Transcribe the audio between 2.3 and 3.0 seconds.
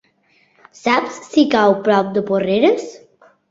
Porreres?